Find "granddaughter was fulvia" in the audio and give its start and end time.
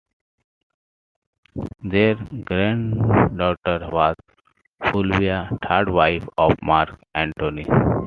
2.15-5.51